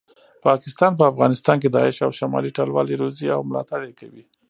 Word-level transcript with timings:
پاکستان 0.45 0.91
په 0.99 1.03
افغانستان 1.11 1.57
کې 1.61 1.69
داعش 1.75 1.97
او 2.05 2.11
شمالي 2.19 2.51
ټلوالي 2.57 2.95
روزي 3.01 3.27
او 3.35 3.41
ملاټړ 3.49 3.81
یې 3.87 3.93
کوي 3.99 4.23